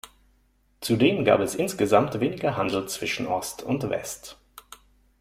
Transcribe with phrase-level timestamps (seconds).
[0.79, 4.35] Zudem gab es insgesamt weniger Handel zwischen Ost und West.